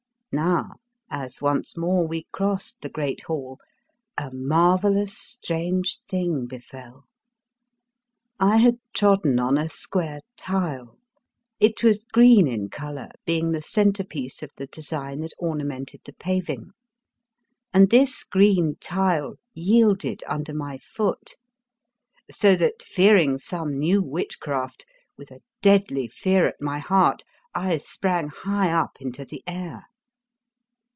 [0.33, 0.75] Now,
[1.09, 3.59] as once more we crossed the great hall,
[4.17, 7.03] a marvellous strange thing befell.
[8.39, 10.97] I had trodden on a square tile—
[11.59, 15.65] it was green in colour, being the centre piece of the design that orna 30
[15.65, 16.13] The Fearsome Island merited the
[16.63, 16.71] paving,—
[17.73, 21.35] and this green tile yielded under my foot,
[22.31, 24.85] so that, fearing some new witchcraft,
[25.17, 27.23] with a deadly fear at my heart,
[27.53, 29.87] I sprang high up into the air.